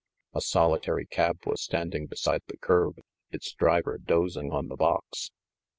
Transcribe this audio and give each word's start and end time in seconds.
A 0.33 0.41
solitary 0.41 1.05
cab 1.05 1.45
was 1.45 1.61
standing 1.61 2.07
beside 2.07 2.41
the 2.47 2.57
curb, 2.57 2.95
its 3.29 3.53
driver 3.53 3.99
dozing 3.99 4.51
on 4.51 4.67
the 4.67 4.75
box. 4.75 5.29